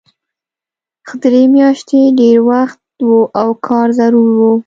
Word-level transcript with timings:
خو 1.07 1.15
درې 1.23 1.43
میاشتې 1.55 1.99
ډېر 2.19 2.37
وخت 2.49 2.79
و 3.09 3.13
او 3.41 3.49
کار 3.67 3.87
ضرور 3.99 4.31
و 4.39 4.43